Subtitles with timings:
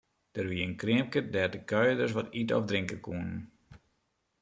[0.35, 3.37] Der wie in kreamke dêr't de kuierders wat ite of drinke koene.